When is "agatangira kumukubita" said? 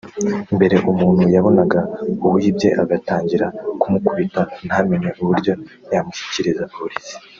2.83-4.41